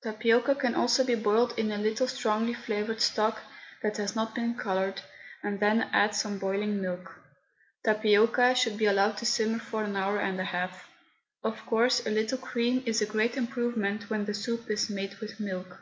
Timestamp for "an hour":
9.84-10.18